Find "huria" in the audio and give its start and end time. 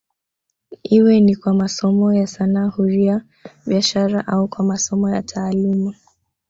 2.69-3.25